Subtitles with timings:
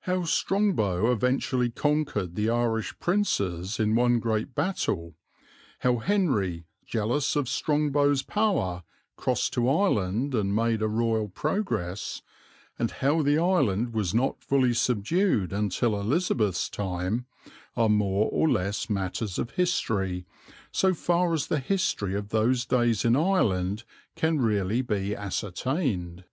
[0.00, 5.14] How Strongbow eventually conquered the Irish princes in one great battle,
[5.82, 8.82] how Henry, jealous of Strongbow's power,
[9.14, 12.22] crossed to Ireland and made a Royal progress,
[12.76, 17.26] and how the island was not fully subdued until Elizabeth's time,
[17.76, 20.26] are more or less matters of history,
[20.72, 23.84] so far as the history of those days in Ireland
[24.16, 26.24] can really be ascertained.